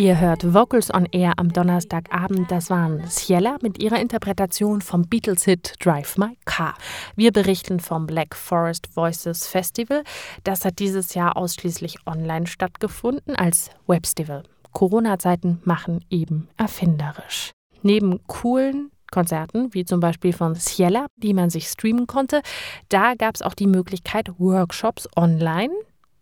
Ihr 0.00 0.18
hört 0.18 0.54
Vocals 0.54 0.94
on 0.94 1.06
Air 1.12 1.34
am 1.36 1.52
Donnerstagabend. 1.52 2.50
Das 2.50 2.70
waren 2.70 3.04
Ciela 3.08 3.58
mit 3.60 3.82
ihrer 3.82 4.00
Interpretation 4.00 4.80
vom 4.80 5.02
Beatles-Hit 5.02 5.74
Drive 5.78 6.16
My 6.16 6.38
Car. 6.46 6.74
Wir 7.16 7.32
berichten 7.32 7.80
vom 7.80 8.06
Black 8.06 8.34
Forest 8.34 8.96
Voices 8.96 9.46
Festival. 9.46 10.04
Das 10.42 10.64
hat 10.64 10.78
dieses 10.78 11.14
Jahr 11.14 11.36
ausschließlich 11.36 12.06
online 12.06 12.46
stattgefunden 12.46 13.36
als 13.36 13.70
Webstival. 13.86 14.44
Corona-Zeiten 14.72 15.60
machen 15.64 16.04
eben 16.08 16.48
erfinderisch. 16.56 17.50
Neben 17.82 18.26
coolen 18.26 18.92
Konzerten, 19.10 19.74
wie 19.74 19.84
zum 19.84 20.00
Beispiel 20.00 20.32
von 20.32 20.54
Ciela, 20.54 21.06
die 21.16 21.34
man 21.34 21.50
sich 21.50 21.66
streamen 21.66 22.06
konnte, 22.06 22.42
da 22.88 23.14
gab 23.14 23.34
es 23.34 23.42
auch 23.42 23.54
die 23.54 23.66
Möglichkeit, 23.66 24.30
Workshops 24.38 25.08
online 25.16 25.74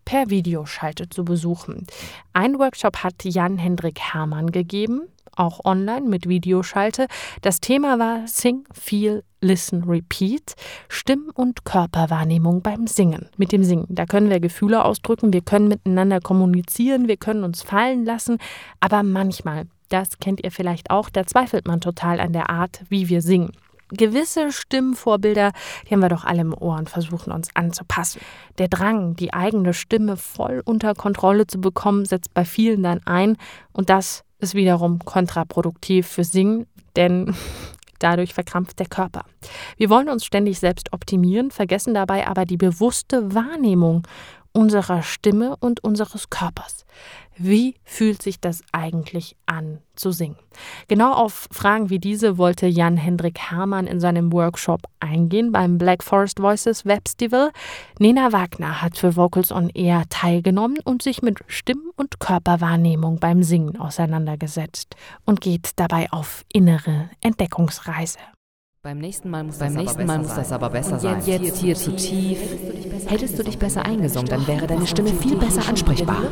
per 0.08 0.30
Videoschalte 0.30 1.10
zu 1.10 1.22
besuchen. 1.22 1.86
Ein 2.32 2.58
Workshop 2.58 3.04
hat 3.04 3.22
Jan-Hendrik 3.24 4.00
Hermann 4.00 4.52
gegeben, 4.52 5.02
auch 5.36 5.66
online 5.66 6.08
mit 6.08 6.26
Videoschalte. 6.26 7.08
Das 7.42 7.60
Thema 7.60 7.98
war 7.98 8.26
Sing, 8.26 8.64
Feel, 8.72 9.22
Listen, 9.42 9.84
Repeat, 9.84 10.54
Stimm- 10.88 11.30
und 11.34 11.66
Körperwahrnehmung 11.66 12.62
beim 12.62 12.86
Singen. 12.86 13.28
Mit 13.36 13.52
dem 13.52 13.62
Singen, 13.62 13.84
da 13.90 14.06
können 14.06 14.30
wir 14.30 14.40
Gefühle 14.40 14.82
ausdrücken, 14.82 15.34
wir 15.34 15.42
können 15.42 15.68
miteinander 15.68 16.22
kommunizieren, 16.22 17.06
wir 17.06 17.18
können 17.18 17.44
uns 17.44 17.60
fallen 17.60 18.06
lassen, 18.06 18.38
aber 18.80 19.02
manchmal, 19.02 19.66
das 19.90 20.18
kennt 20.20 20.42
ihr 20.42 20.52
vielleicht 20.52 20.90
auch, 20.90 21.10
da 21.10 21.26
zweifelt 21.26 21.66
man 21.66 21.82
total 21.82 22.18
an 22.18 22.32
der 22.32 22.48
Art, 22.48 22.82
wie 22.88 23.10
wir 23.10 23.20
singen 23.20 23.52
gewisse 23.90 24.52
Stimmvorbilder, 24.52 25.52
die 25.86 25.94
haben 25.94 26.02
wir 26.02 26.08
doch 26.08 26.24
alle 26.24 26.42
im 26.42 26.54
Ohr 26.54 26.76
und 26.76 26.90
versuchen 26.90 27.32
uns 27.32 27.48
anzupassen. 27.54 28.20
Der 28.58 28.68
Drang, 28.68 29.16
die 29.16 29.32
eigene 29.32 29.74
Stimme 29.74 30.16
voll 30.16 30.62
unter 30.64 30.94
Kontrolle 30.94 31.46
zu 31.46 31.60
bekommen, 31.60 32.04
setzt 32.04 32.34
bei 32.34 32.44
vielen 32.44 32.82
dann 32.82 33.00
ein 33.06 33.36
und 33.72 33.90
das 33.90 34.24
ist 34.38 34.54
wiederum 34.54 35.00
kontraproduktiv 35.00 36.06
für 36.06 36.24
Singen, 36.24 36.66
denn 36.96 37.34
dadurch 37.98 38.34
verkrampft 38.34 38.78
der 38.78 38.86
Körper. 38.86 39.24
Wir 39.76 39.90
wollen 39.90 40.08
uns 40.08 40.24
ständig 40.24 40.60
selbst 40.60 40.92
optimieren, 40.92 41.50
vergessen 41.50 41.94
dabei 41.94 42.26
aber 42.26 42.44
die 42.44 42.56
bewusste 42.56 43.34
Wahrnehmung 43.34 44.06
unserer 44.52 45.02
Stimme 45.02 45.56
und 45.60 45.84
unseres 45.84 46.30
Körpers. 46.30 46.84
Wie 47.38 47.76
fühlt 47.84 48.20
sich 48.20 48.40
das 48.40 48.62
eigentlich 48.72 49.36
an 49.46 49.78
zu 49.94 50.10
singen? 50.10 50.36
Genau 50.88 51.12
auf 51.12 51.48
Fragen 51.52 51.88
wie 51.88 52.00
diese 52.00 52.36
wollte 52.36 52.66
Jan-Hendrik 52.66 53.38
Hermann 53.38 53.86
in 53.86 54.00
seinem 54.00 54.32
Workshop 54.32 54.82
eingehen 54.98 55.52
beim 55.52 55.78
Black 55.78 56.02
Forest 56.02 56.40
Voices 56.40 56.84
Webstival. 56.84 57.52
Nena 58.00 58.32
Wagner 58.32 58.82
hat 58.82 58.98
für 58.98 59.14
Vocals 59.14 59.52
on 59.52 59.70
Air 59.70 60.02
teilgenommen 60.10 60.78
und 60.84 61.02
sich 61.02 61.22
mit 61.22 61.38
Stimm- 61.46 61.92
und 61.96 62.18
Körperwahrnehmung 62.18 63.20
beim 63.20 63.44
Singen 63.44 63.78
auseinandergesetzt 63.78 64.96
und 65.24 65.40
geht 65.40 65.70
dabei 65.76 66.10
auf 66.10 66.44
innere 66.52 67.10
Entdeckungsreise. 67.20 68.18
Beim 68.82 68.98
nächsten 68.98 69.30
Mal 69.30 69.44
muss, 69.44 69.58
Beim 69.58 69.74
das, 69.74 69.82
nächsten 69.82 70.02
aber 70.02 70.06
Mal 70.06 70.18
muss 70.18 70.34
das 70.34 70.50
aber 70.50 70.70
besser 70.70 70.94
und 70.94 71.00
sein. 71.00 71.22
Jetzt, 71.24 71.44
jetzt 71.44 71.58
hier 71.58 71.74
zu 71.76 71.94
tief. 71.94 72.38
Hättest 73.06 73.38
du 73.38 73.44
dich 73.44 73.58
besser 73.58 73.84
eingesungen, 73.84 74.28
dann 74.28 74.46
wäre 74.46 74.66
deine 74.66 74.86
Stimme 74.86 75.10
viel 75.10 75.36
besser 75.36 75.68
ansprechbar. 75.68 76.22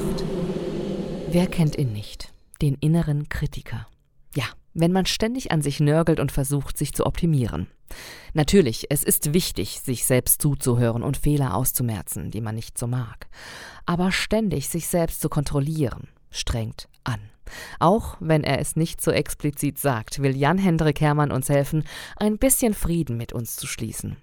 Wer 1.37 1.49
kennt 1.49 1.77
ihn 1.77 1.93
nicht? 1.93 2.33
Den 2.63 2.77
inneren 2.77 3.29
Kritiker. 3.29 3.87
Ja, 4.35 4.45
wenn 4.73 4.91
man 4.91 5.05
ständig 5.05 5.53
an 5.53 5.61
sich 5.61 5.81
nörgelt 5.81 6.19
und 6.19 6.33
versucht, 6.33 6.79
sich 6.79 6.95
zu 6.95 7.05
optimieren. 7.05 7.67
Natürlich, 8.33 8.87
es 8.89 9.03
ist 9.03 9.35
wichtig, 9.35 9.81
sich 9.81 10.07
selbst 10.07 10.41
zuzuhören 10.41 11.03
und 11.03 11.19
Fehler 11.19 11.55
auszumerzen, 11.55 12.31
die 12.31 12.41
man 12.41 12.55
nicht 12.55 12.79
so 12.79 12.87
mag. 12.87 13.27
Aber 13.85 14.13
ständig 14.13 14.71
sich 14.71 14.87
selbst 14.87 15.21
zu 15.21 15.29
kontrollieren, 15.29 16.09
strengt 16.31 16.89
an. 17.05 17.21
Auch 17.81 18.17
wenn 18.19 18.43
er 18.43 18.59
es 18.59 18.75
nicht 18.75 19.03
so 19.03 19.11
explizit 19.11 19.79
sagt, 19.79 20.23
will 20.23 20.35
Jan-Hendrik 20.35 21.03
Hermann 21.03 21.33
uns 21.33 21.51
helfen, 21.51 21.85
ein 22.17 22.39
bisschen 22.39 22.73
Frieden 22.73 23.19
mit 23.19 23.35
uns 23.35 23.57
zu 23.57 23.67
schließen. 23.67 24.17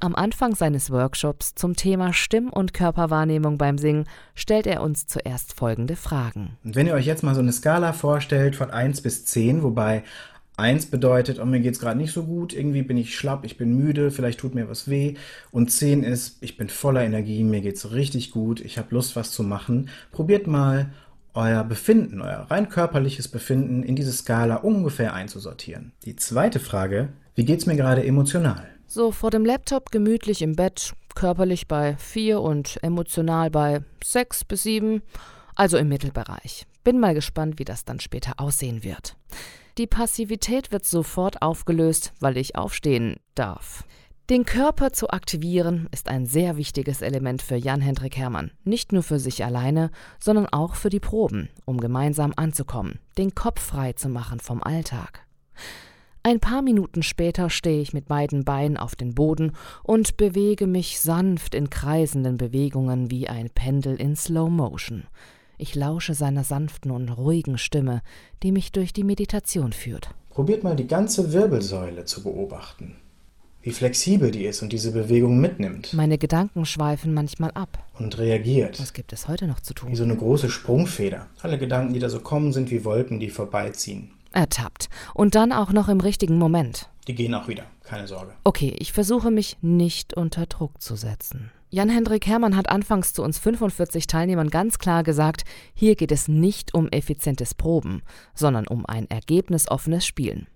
Am 0.00 0.14
Anfang 0.14 0.54
seines 0.54 0.90
Workshops 0.90 1.54
zum 1.54 1.76
Thema 1.76 2.12
Stimm- 2.12 2.50
und 2.50 2.74
Körperwahrnehmung 2.74 3.58
beim 3.58 3.78
Singen 3.78 4.06
stellt 4.34 4.66
er 4.66 4.82
uns 4.82 5.06
zuerst 5.06 5.54
folgende 5.54 5.96
Fragen. 5.96 6.56
Und 6.64 6.76
wenn 6.76 6.86
ihr 6.86 6.94
euch 6.94 7.06
jetzt 7.06 7.22
mal 7.22 7.34
so 7.34 7.40
eine 7.40 7.52
Skala 7.52 7.92
vorstellt 7.92 8.56
von 8.56 8.70
1 8.70 9.00
bis 9.00 9.24
10, 9.24 9.62
wobei 9.62 10.04
1 10.56 10.86
bedeutet, 10.86 11.40
oh, 11.40 11.44
mir 11.44 11.64
es 11.64 11.80
gerade 11.80 11.98
nicht 11.98 12.12
so 12.12 12.24
gut, 12.24 12.52
irgendwie 12.52 12.82
bin 12.82 12.96
ich 12.96 13.16
schlapp, 13.16 13.44
ich 13.44 13.56
bin 13.56 13.76
müde, 13.76 14.10
vielleicht 14.10 14.38
tut 14.38 14.54
mir 14.54 14.68
was 14.68 14.88
weh. 14.88 15.14
Und 15.50 15.72
10 15.72 16.04
ist, 16.04 16.38
ich 16.42 16.56
bin 16.56 16.68
voller 16.68 17.02
Energie, 17.02 17.42
mir 17.42 17.60
geht 17.60 17.76
es 17.76 17.90
richtig 17.92 18.30
gut, 18.30 18.60
ich 18.60 18.78
habe 18.78 18.94
Lust, 18.94 19.16
was 19.16 19.32
zu 19.32 19.42
machen. 19.42 19.88
Probiert 20.12 20.46
mal 20.46 20.92
euer 21.34 21.64
Befinden, 21.64 22.22
euer 22.22 22.46
rein 22.48 22.68
körperliches 22.68 23.26
Befinden 23.26 23.82
in 23.82 23.96
diese 23.96 24.12
Skala 24.12 24.56
ungefähr 24.56 25.14
einzusortieren. 25.14 25.92
Die 26.04 26.14
zweite 26.14 26.60
Frage, 26.60 27.08
wie 27.34 27.44
geht 27.44 27.58
es 27.58 27.66
mir 27.66 27.74
gerade 27.76 28.04
emotional? 28.04 28.73
So 28.94 29.10
vor 29.10 29.32
dem 29.32 29.44
Laptop 29.44 29.90
gemütlich 29.90 30.40
im 30.40 30.54
Bett, 30.54 30.94
körperlich 31.16 31.66
bei 31.66 31.96
4 31.96 32.40
und 32.40 32.78
emotional 32.80 33.50
bei 33.50 33.82
6 34.04 34.44
bis 34.44 34.62
7, 34.62 35.02
also 35.56 35.78
im 35.78 35.88
Mittelbereich. 35.88 36.64
Bin 36.84 37.00
mal 37.00 37.12
gespannt, 37.12 37.58
wie 37.58 37.64
das 37.64 37.84
dann 37.84 37.98
später 37.98 38.34
aussehen 38.36 38.84
wird. 38.84 39.16
Die 39.78 39.88
Passivität 39.88 40.70
wird 40.70 40.84
sofort 40.84 41.42
aufgelöst, 41.42 42.12
weil 42.20 42.36
ich 42.36 42.54
aufstehen 42.54 43.16
darf. 43.34 43.82
Den 44.30 44.44
Körper 44.44 44.92
zu 44.92 45.10
aktivieren 45.10 45.88
ist 45.90 46.08
ein 46.08 46.24
sehr 46.24 46.56
wichtiges 46.56 47.02
Element 47.02 47.42
für 47.42 47.56
Jan-Hendrik 47.56 48.16
Hermann. 48.16 48.52
Nicht 48.62 48.92
nur 48.92 49.02
für 49.02 49.18
sich 49.18 49.44
alleine, 49.44 49.90
sondern 50.20 50.46
auch 50.46 50.76
für 50.76 50.90
die 50.90 51.00
Proben, 51.00 51.48
um 51.64 51.80
gemeinsam 51.80 52.32
anzukommen, 52.36 53.00
den 53.18 53.34
Kopf 53.34 53.60
frei 53.60 53.94
zu 53.94 54.08
machen 54.08 54.38
vom 54.38 54.62
Alltag. 54.62 55.26
Ein 56.26 56.40
paar 56.40 56.62
Minuten 56.62 57.02
später 57.02 57.50
stehe 57.50 57.82
ich 57.82 57.92
mit 57.92 58.08
beiden 58.08 58.46
Beinen 58.46 58.78
auf 58.78 58.96
den 58.96 59.14
Boden 59.14 59.52
und 59.82 60.16
bewege 60.16 60.66
mich 60.66 60.98
sanft 60.98 61.54
in 61.54 61.68
kreisenden 61.68 62.38
Bewegungen 62.38 63.10
wie 63.10 63.28
ein 63.28 63.50
Pendel 63.50 63.96
in 63.96 64.16
Slow 64.16 64.48
Motion. 64.48 65.04
Ich 65.58 65.74
lausche 65.74 66.14
seiner 66.14 66.42
sanften 66.42 66.92
und 66.92 67.10
ruhigen 67.10 67.58
Stimme, 67.58 68.00
die 68.42 68.52
mich 68.52 68.72
durch 68.72 68.94
die 68.94 69.04
Meditation 69.04 69.74
führt. 69.74 70.14
Probiert 70.30 70.64
mal 70.64 70.76
die 70.76 70.86
ganze 70.86 71.34
Wirbelsäule 71.34 72.06
zu 72.06 72.22
beobachten 72.22 72.96
wie 73.64 73.70
flexibel 73.70 74.30
die 74.30 74.44
ist 74.44 74.62
und 74.62 74.72
diese 74.72 74.92
Bewegung 74.92 75.40
mitnimmt. 75.40 75.94
Meine 75.94 76.18
Gedanken 76.18 76.66
schweifen 76.66 77.14
manchmal 77.14 77.50
ab. 77.52 77.82
Und 77.98 78.18
reagiert. 78.18 78.78
Was 78.78 78.92
gibt 78.92 79.14
es 79.14 79.26
heute 79.26 79.46
noch 79.46 79.60
zu 79.60 79.72
tun? 79.72 79.90
Wie 79.90 79.96
so 79.96 80.04
eine 80.04 80.16
große 80.16 80.50
Sprungfeder. 80.50 81.28
Alle 81.40 81.58
Gedanken, 81.58 81.94
die 81.94 81.98
da 81.98 82.10
so 82.10 82.20
kommen, 82.20 82.52
sind 82.52 82.70
wie 82.70 82.84
Wolken, 82.84 83.20
die 83.20 83.30
vorbeiziehen. 83.30 84.10
Ertappt. 84.34 84.88
Und 85.14 85.34
dann 85.34 85.52
auch 85.52 85.72
noch 85.72 85.88
im 85.88 86.00
richtigen 86.00 86.38
Moment. 86.38 86.90
Die 87.06 87.14
gehen 87.14 87.34
auch 87.34 87.48
wieder, 87.48 87.64
keine 87.82 88.06
Sorge. 88.06 88.32
Okay, 88.44 88.74
ich 88.78 88.92
versuche 88.92 89.30
mich 89.30 89.58
nicht 89.60 90.14
unter 90.14 90.46
Druck 90.46 90.80
zu 90.80 90.96
setzen. 90.96 91.50
Jan-Hendrik 91.70 92.26
Hermann 92.26 92.56
hat 92.56 92.68
anfangs 92.68 93.12
zu 93.12 93.22
uns 93.22 93.38
45 93.38 94.06
Teilnehmern 94.06 94.48
ganz 94.48 94.78
klar 94.78 95.02
gesagt, 95.02 95.44
hier 95.74 95.96
geht 95.96 96.12
es 96.12 96.28
nicht 96.28 96.72
um 96.72 96.88
effizientes 96.88 97.52
Proben, 97.54 98.02
sondern 98.34 98.68
um 98.68 98.86
ein 98.86 99.10
ergebnisoffenes 99.10 100.06
Spielen. 100.06 100.46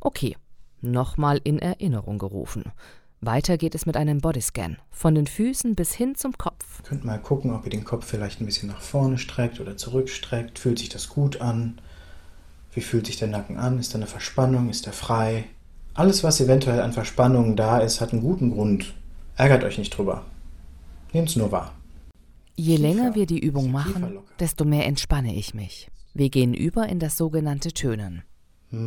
Okay, 0.00 0.36
nochmal 0.80 1.40
in 1.44 1.60
Erinnerung 1.60 2.18
gerufen. 2.18 2.72
Weiter 3.20 3.56
geht 3.56 3.74
es 3.74 3.86
mit 3.86 3.96
einem 3.96 4.18
Bodyscan, 4.18 4.76
von 4.90 5.14
den 5.14 5.26
Füßen 5.26 5.74
bis 5.74 5.94
hin 5.94 6.14
zum 6.14 6.36
Kopf. 6.36 6.80
Ihr 6.80 6.88
könnt 6.88 7.04
mal 7.04 7.18
gucken, 7.18 7.54
ob 7.54 7.64
ihr 7.64 7.70
den 7.70 7.84
Kopf 7.84 8.04
vielleicht 8.06 8.40
ein 8.40 8.46
bisschen 8.46 8.68
nach 8.68 8.80
vorne 8.80 9.16
streckt 9.16 9.60
oder 9.60 9.76
zurückstreckt. 9.76 10.58
Fühlt 10.58 10.78
sich 10.78 10.90
das 10.90 11.08
gut 11.08 11.40
an? 11.40 11.80
Wie 12.74 12.80
fühlt 12.80 13.06
sich 13.06 13.16
der 13.16 13.28
Nacken 13.28 13.56
an? 13.56 13.78
Ist 13.78 13.94
da 13.94 13.98
eine 13.98 14.06
Verspannung? 14.06 14.68
Ist 14.68 14.86
er 14.86 14.92
frei? 14.92 15.44
Alles, 15.94 16.24
was 16.24 16.40
eventuell 16.40 16.80
an 16.80 16.92
Verspannungen 16.92 17.54
da 17.54 17.78
ist, 17.78 18.00
hat 18.00 18.12
einen 18.12 18.22
guten 18.22 18.50
Grund. 18.50 18.94
Ärgert 19.36 19.62
euch 19.62 19.78
nicht 19.78 19.96
drüber. 19.96 20.24
Nehmt 21.12 21.28
es 21.28 21.36
nur 21.36 21.52
wahr. 21.52 21.72
Je 22.56 22.76
länger 22.76 23.14
wir 23.14 23.26
die 23.26 23.38
Übung 23.38 23.70
machen, 23.70 24.18
desto 24.40 24.64
mehr 24.64 24.86
entspanne 24.86 25.34
ich 25.34 25.54
mich. 25.54 25.88
Wir 26.14 26.30
gehen 26.30 26.54
über 26.54 26.88
in 26.88 26.98
das 26.98 27.16
sogenannte 27.16 27.72
Tönen. 27.72 28.22
Da 28.70 28.78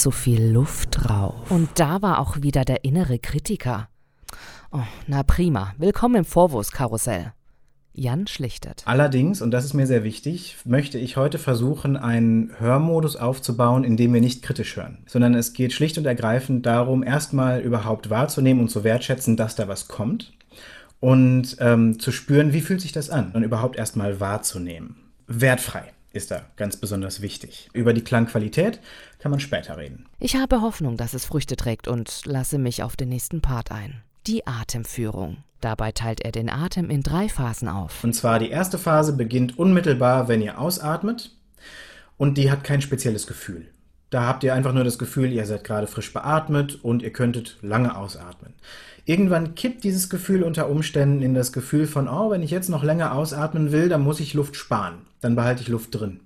zu 0.00 0.10
viel 0.10 0.50
Luft 0.50 0.88
drauf. 0.92 1.50
Und 1.50 1.68
da 1.74 2.00
war 2.00 2.20
auch 2.20 2.40
wieder 2.40 2.64
der 2.64 2.84
innere 2.84 3.18
Kritiker. 3.18 3.90
Oh, 4.72 4.78
na 5.06 5.22
prima. 5.22 5.74
Willkommen 5.76 6.14
im 6.14 6.24
Vorwurfskarussell. 6.24 7.34
Jan 7.92 8.26
schlichtet. 8.26 8.82
Allerdings, 8.86 9.42
und 9.42 9.50
das 9.50 9.66
ist 9.66 9.74
mir 9.74 9.86
sehr 9.86 10.02
wichtig, 10.02 10.56
möchte 10.64 10.96
ich 10.96 11.18
heute 11.18 11.38
versuchen, 11.38 11.98
einen 11.98 12.50
Hörmodus 12.58 13.16
aufzubauen, 13.16 13.84
in 13.84 13.98
dem 13.98 14.14
wir 14.14 14.22
nicht 14.22 14.42
kritisch 14.42 14.74
hören, 14.74 15.04
sondern 15.06 15.34
es 15.34 15.52
geht 15.52 15.74
schlicht 15.74 15.98
und 15.98 16.06
ergreifend 16.06 16.64
darum, 16.64 17.02
erstmal 17.02 17.60
überhaupt 17.60 18.08
wahrzunehmen 18.08 18.62
und 18.62 18.70
zu 18.70 18.84
wertschätzen, 18.84 19.36
dass 19.36 19.54
da 19.54 19.68
was 19.68 19.86
kommt 19.86 20.32
und 21.00 21.58
ähm, 21.60 21.98
zu 21.98 22.10
spüren, 22.10 22.54
wie 22.54 22.62
fühlt 22.62 22.80
sich 22.80 22.92
das 22.92 23.10
an 23.10 23.32
und 23.32 23.42
überhaupt 23.42 23.76
erstmal 23.76 24.18
wahrzunehmen. 24.18 24.96
Wertfrei. 25.26 25.92
Ist 26.12 26.30
da 26.30 26.42
ganz 26.56 26.76
besonders 26.76 27.22
wichtig. 27.22 27.68
Über 27.72 27.92
die 27.92 28.04
Klangqualität 28.04 28.80
kann 29.18 29.30
man 29.30 29.40
später 29.40 29.76
reden. 29.76 30.06
Ich 30.18 30.36
habe 30.36 30.60
Hoffnung, 30.60 30.96
dass 30.96 31.14
es 31.14 31.24
Früchte 31.24 31.56
trägt 31.56 31.88
und 31.88 32.26
lasse 32.26 32.58
mich 32.58 32.82
auf 32.82 32.96
den 32.96 33.08
nächsten 33.08 33.40
Part 33.40 33.70
ein. 33.70 34.02
Die 34.26 34.46
Atemführung. 34.46 35.38
Dabei 35.60 35.92
teilt 35.92 36.22
er 36.22 36.32
den 36.32 36.48
Atem 36.48 36.90
in 36.90 37.02
drei 37.02 37.28
Phasen 37.28 37.68
auf. 37.68 38.02
Und 38.02 38.14
zwar 38.14 38.38
die 38.38 38.50
erste 38.50 38.78
Phase 38.78 39.12
beginnt 39.12 39.58
unmittelbar, 39.58 40.28
wenn 40.28 40.40
ihr 40.40 40.58
ausatmet 40.58 41.36
und 42.16 42.38
die 42.38 42.50
hat 42.50 42.64
kein 42.64 42.82
spezielles 42.82 43.26
Gefühl. 43.26 43.66
Da 44.10 44.26
habt 44.26 44.42
ihr 44.42 44.54
einfach 44.54 44.72
nur 44.72 44.84
das 44.84 44.98
Gefühl, 44.98 45.32
ihr 45.32 45.46
seid 45.46 45.62
gerade 45.62 45.86
frisch 45.86 46.12
beatmet 46.12 46.82
und 46.82 47.02
ihr 47.02 47.12
könntet 47.12 47.58
lange 47.62 47.96
ausatmen. 47.96 48.54
Irgendwann 49.04 49.54
kippt 49.54 49.84
dieses 49.84 50.10
Gefühl 50.10 50.42
unter 50.42 50.68
Umständen 50.68 51.22
in 51.22 51.34
das 51.34 51.52
Gefühl 51.52 51.86
von, 51.86 52.08
oh, 52.08 52.30
wenn 52.30 52.42
ich 52.42 52.50
jetzt 52.50 52.68
noch 52.68 52.82
länger 52.82 53.14
ausatmen 53.14 53.70
will, 53.70 53.88
dann 53.88 54.02
muss 54.02 54.20
ich 54.20 54.34
Luft 54.34 54.56
sparen. 54.56 54.98
Dann 55.20 55.36
behalte 55.36 55.62
ich 55.62 55.68
Luft 55.68 55.94
drin. 55.94 56.20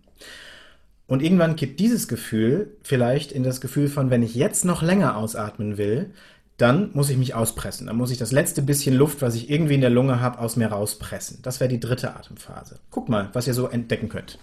Und 1.07 1.23
irgendwann 1.23 1.57
kippt 1.57 1.81
dieses 1.81 2.09
Gefühl 2.09 2.77
vielleicht 2.83 3.31
in 3.31 3.43
das 3.43 3.61
Gefühl 3.61 3.89
von, 3.89 4.11
wenn 4.11 4.23
ich 4.23 4.35
jetzt 4.35 4.65
noch 4.65 4.83
länger 4.83 5.17
ausatmen 5.17 5.77
will, 5.77 6.11
dann 6.57 6.91
muss 6.95 7.11
ich 7.11 7.17
mich 7.17 7.35
auspressen. 7.35 7.89
Dann 7.89 7.97
muss 7.97 8.11
ich 8.11 8.19
das 8.19 8.33
letzte 8.33 8.63
bisschen 8.63 8.95
Luft, 8.95 9.23
was 9.23 9.35
ich 9.35 9.51
irgendwie 9.51 9.75
in 9.75 9.81
der 9.81 9.91
Lunge 9.91 10.21
habe, 10.21 10.39
aus 10.39 10.57
mir 10.57 10.69
rauspressen. 10.69 11.41
Das 11.43 11.61
wäre 11.61 11.69
die 11.69 11.81
dritte 11.81 12.15
Atemphase. 12.15 12.79
Guckt 12.91 13.09
mal, 13.09 13.29
was 13.33 13.47
ihr 13.47 13.55
so 13.55 13.69
entdecken 13.69 14.09
könnt. 14.09 14.39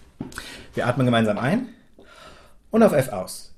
Wir 0.74 0.88
atmen 0.88 1.06
gemeinsam 1.06 1.38
ein 1.38 1.70
und 2.70 2.84
auf 2.84 2.92
F 2.92 3.10
aus. 3.10 3.54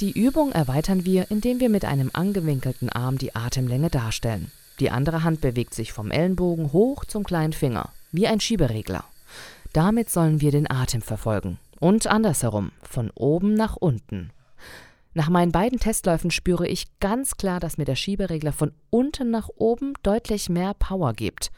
Die 0.00 0.10
Übung 0.10 0.50
erweitern 0.50 1.04
wir, 1.04 1.30
indem 1.30 1.60
wir 1.60 1.68
mit 1.68 1.84
einem 1.84 2.10
angewinkelten 2.12 2.88
Arm 2.88 3.16
die 3.16 3.36
Atemlänge 3.36 3.90
darstellen. 3.90 4.50
Die 4.80 4.90
andere 4.90 5.22
Hand 5.22 5.40
bewegt 5.40 5.74
sich 5.74 5.92
vom 5.92 6.10
Ellenbogen 6.10 6.72
hoch 6.72 7.04
zum 7.04 7.24
kleinen 7.24 7.52
Finger, 7.52 7.90
wie 8.12 8.26
ein 8.26 8.40
Schieberegler. 8.40 9.04
Damit 9.72 10.10
sollen 10.10 10.40
wir 10.40 10.50
den 10.50 10.70
Atem 10.70 11.02
verfolgen. 11.02 11.58
Und 11.80 12.06
andersherum, 12.06 12.72
von 12.82 13.10
oben 13.14 13.54
nach 13.54 13.76
unten. 13.76 14.30
Nach 15.12 15.28
meinen 15.28 15.52
beiden 15.52 15.78
Testläufen 15.78 16.30
spüre 16.30 16.66
ich 16.66 16.98
ganz 16.98 17.36
klar, 17.36 17.60
dass 17.60 17.78
mir 17.78 17.84
der 17.84 17.94
Schieberegler 17.94 18.52
von 18.52 18.72
unten 18.90 19.30
nach 19.30 19.48
oben 19.56 19.94
deutlich 20.02 20.48
mehr 20.48 20.74
Power 20.74 21.12
gibt. 21.12 21.52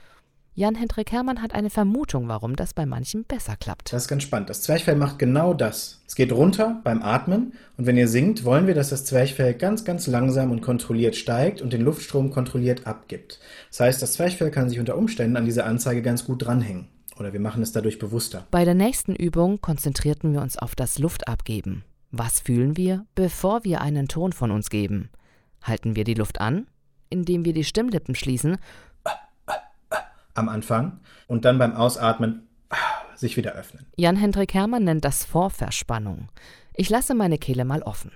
Jan-Hendrik 0.59 1.13
Hermann 1.13 1.43
hat 1.43 1.55
eine 1.55 1.69
Vermutung, 1.69 2.29
warum 2.29 2.57
das 2.57 2.73
bei 2.73 2.87
manchen 2.87 3.25
besser 3.25 3.57
klappt. 3.57 3.93
Das 3.93 4.05
ist 4.05 4.09
ganz 4.09 4.23
spannend. 4.23 4.49
Das 4.49 4.63
Zwerchfell 4.63 4.97
macht 4.97 5.19
genau 5.19 5.53
das. 5.53 6.01
Es 6.07 6.15
geht 6.15 6.33
runter 6.33 6.81
beim 6.83 7.03
Atmen 7.03 7.53
und 7.77 7.85
wenn 7.85 7.99
ihr 7.99 8.09
singt, 8.09 8.43
wollen 8.43 8.67
wir, 8.67 8.75
dass 8.75 8.89
das 8.89 9.05
Zwerchfell 9.05 9.53
ganz, 9.53 9.85
ganz 9.85 10.07
langsam 10.07 10.51
und 10.51 10.63
kontrolliert 10.63 11.15
steigt 11.15 11.61
und 11.61 11.75
den 11.75 11.83
Luftstrom 11.83 12.31
kontrolliert 12.31 12.87
abgibt. 12.87 13.39
Das 13.69 13.81
heißt, 13.81 14.01
das 14.01 14.15
Zwerchfell 14.15 14.51
kann 14.51 14.71
sich 14.71 14.81
unter 14.81 14.97
Umständen 14.97 15.37
an 15.37 15.45
diese 15.45 15.65
Anzeige 15.65 16.01
ganz 16.01 16.25
gut 16.25 16.47
dranhängen. 16.47 16.89
Oder 17.19 17.35
wir 17.35 17.41
machen 17.41 17.63
es 17.63 17.73
dadurch 17.73 17.99
bewusster. 17.99 18.47
Bei 18.51 18.65
der 18.65 18.75
nächsten 18.75 19.15
Übung 19.15 19.61
konzentrierten 19.61 20.33
wir 20.33 20.41
uns 20.41 20.57
auf 20.57 20.75
das 20.75 20.99
Luftabgeben. 20.99 21.85
Was 22.13 22.41
fühlen 22.41 22.79
wir, 22.79 23.05
bevor 23.15 23.63
wir 23.65 23.83
einen 23.83 24.09
Ton 24.09 24.33
von 24.33 24.51
uns 24.51 24.71
geben? 24.71 25.11
Halten 25.63 25.97
wir 25.97 26.05
die 26.05 26.15
Luft 26.15 26.41
an, 26.41 26.67
indem 27.11 27.45
wir 27.45 27.53
die 27.53 27.65
Stimmlippen 27.65 28.15
schließen 28.15 28.57
am 30.37 30.49
Anfang 30.49 31.01
und 31.27 31.45
dann 31.45 31.59
beim 31.59 31.75
Ausatmen 31.75 32.49
ah, 32.71 32.77
sich 33.15 33.37
wieder 33.37 33.53
öffnen. 33.53 33.87
Jan-Hendrik 33.97 34.55
Hermann 34.55 34.85
nennt 34.85 35.05
das 35.05 35.25
Vorverspannung. 35.25 36.29
Ich 36.75 36.91
lasse 36.91 37.15
meine 37.15 37.39
Kehle 37.39 37.65
mal 37.65 37.83
offen. 37.83 38.13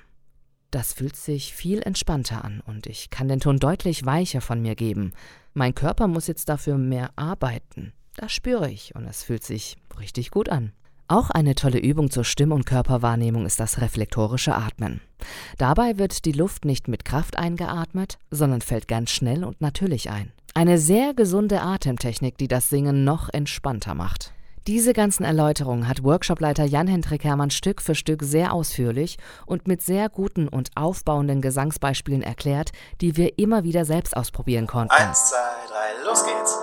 Das 0.70 0.92
fühlt 0.92 1.16
sich 1.16 1.54
viel 1.54 1.82
entspannter 1.82 2.44
an 2.44 2.62
und 2.64 2.86
ich 2.86 3.10
kann 3.10 3.26
den 3.26 3.40
Ton 3.40 3.58
deutlich 3.58 4.06
weicher 4.06 4.40
von 4.40 4.62
mir 4.62 4.76
geben. 4.76 5.12
Mein 5.52 5.74
Körper 5.74 6.06
muss 6.06 6.28
jetzt 6.28 6.48
dafür 6.48 6.78
mehr 6.78 7.10
arbeiten. 7.16 7.92
Das 8.16 8.32
spüre 8.32 8.70
ich 8.70 8.94
und 8.94 9.06
es 9.06 9.24
fühlt 9.24 9.42
sich 9.42 9.76
richtig 9.98 10.30
gut 10.30 10.48
an. 10.48 10.72
Auch 11.08 11.30
eine 11.30 11.56
tolle 11.56 11.80
Übung 11.80 12.08
zur 12.10 12.22
Stimm- 12.22 12.52
und 12.52 12.66
Körperwahrnehmung 12.66 13.44
ist 13.44 13.58
das 13.58 13.80
reflektorische 13.80 14.54
Atmen. 14.54 15.00
Dabei 15.58 15.98
wird 15.98 16.24
die 16.24 16.30
Luft 16.30 16.64
nicht 16.64 16.86
mit 16.86 17.04
Kraft 17.04 17.36
eingeatmet, 17.36 18.18
sondern 18.30 18.60
fällt 18.60 18.86
ganz 18.86 19.10
schnell 19.10 19.42
und 19.42 19.60
natürlich 19.60 20.10
ein. 20.10 20.30
Eine 20.54 20.78
sehr 20.78 21.14
gesunde 21.14 21.60
Atemtechnik, 21.60 22.36
die 22.36 22.48
das 22.48 22.68
Singen 22.68 23.04
noch 23.04 23.28
entspannter 23.32 23.94
macht. 23.94 24.32
Diese 24.66 24.92
ganzen 24.92 25.24
Erläuterungen 25.24 25.88
hat 25.88 26.02
Workshopleiter 26.02 26.64
Jan-Hendrik 26.64 27.24
Hermann 27.24 27.50
Stück 27.50 27.80
für 27.80 27.94
Stück 27.94 28.22
sehr 28.22 28.52
ausführlich 28.52 29.16
und 29.46 29.68
mit 29.68 29.80
sehr 29.80 30.08
guten 30.08 30.48
und 30.48 30.70
aufbauenden 30.74 31.40
Gesangsbeispielen 31.40 32.22
erklärt, 32.22 32.72
die 33.00 33.16
wir 33.16 33.38
immer 33.38 33.64
wieder 33.64 33.84
selbst 33.84 34.16
ausprobieren 34.16 34.66
konnten. 34.66 34.92
Eins, 34.92 35.30
zwei, 35.30 35.36
drei, 35.68 36.04
los 36.04 36.24
geht's. 36.24 36.58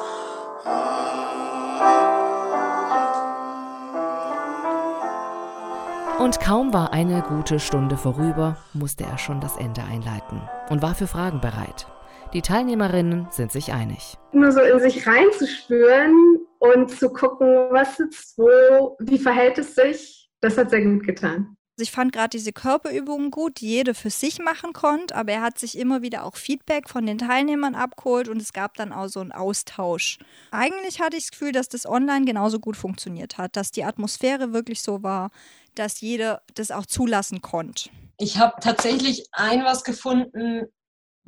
Und 6.19 6.39
kaum 6.39 6.73
war 6.73 6.93
eine 6.93 7.21
gute 7.21 7.59
Stunde 7.59 7.95
vorüber, 7.95 8.57
musste 8.73 9.05
er 9.05 9.17
schon 9.17 9.39
das 9.39 9.55
Ende 9.57 9.83
einleiten 9.83 10.41
und 10.69 10.81
war 10.81 10.93
für 10.93 11.07
Fragen 11.07 11.41
bereit. 11.41 11.87
Die 12.33 12.41
Teilnehmerinnen 12.41 13.27
sind 13.31 13.53
sich 13.53 13.71
einig. 13.71 14.17
Nur 14.33 14.51
so 14.51 14.59
in 14.59 14.79
sich 14.79 15.07
reinzuspüren 15.07 16.39
und 16.59 16.91
zu 16.91 17.09
gucken, 17.09 17.47
was 17.71 17.95
sitzt 17.95 18.37
wo, 18.37 18.97
wie 18.99 19.17
verhält 19.17 19.57
es 19.57 19.75
sich, 19.75 20.29
das 20.41 20.57
hat 20.57 20.69
sehr 20.69 20.83
gut 20.83 21.05
getan. 21.05 21.55
Also 21.79 21.83
ich 21.83 21.91
fand 21.91 22.11
gerade 22.11 22.29
diese 22.29 22.51
Körperübungen 22.51 23.29
gut, 23.31 23.61
die 23.61 23.67
jede 23.67 23.93
für 23.93 24.09
sich 24.09 24.39
machen 24.39 24.73
konnte, 24.73 25.15
aber 25.15 25.31
er 25.33 25.41
hat 25.41 25.59
sich 25.59 25.77
immer 25.77 26.01
wieder 26.01 26.25
auch 26.25 26.35
Feedback 26.35 26.89
von 26.89 27.05
den 27.05 27.19
Teilnehmern 27.19 27.75
abgeholt 27.75 28.27
und 28.27 28.41
es 28.41 28.51
gab 28.51 28.73
dann 28.73 28.91
auch 28.91 29.07
so 29.07 29.19
einen 29.19 29.31
Austausch. 29.31 30.17
Eigentlich 30.51 30.99
hatte 30.99 31.15
ich 31.15 31.25
das 31.25 31.31
Gefühl, 31.31 31.51
dass 31.51 31.69
das 31.69 31.85
online 31.85 32.25
genauso 32.25 32.59
gut 32.59 32.75
funktioniert 32.75 33.37
hat, 33.37 33.55
dass 33.55 33.71
die 33.71 33.83
Atmosphäre 33.83 34.53
wirklich 34.53 34.81
so 34.81 35.03
war, 35.03 35.29
dass 35.75 36.01
jeder 36.01 36.41
das 36.55 36.71
auch 36.71 36.87
zulassen 36.87 37.41
konnte. 37.41 37.89
Ich 38.17 38.39
habe 38.39 38.55
tatsächlich 38.59 39.27
ein 39.31 39.63
was 39.63 39.83
gefunden, 39.83 40.65